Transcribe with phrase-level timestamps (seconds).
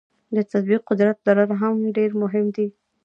[0.35, 2.67] د تطبیق قدرت لرل هم ډیر مهم دي.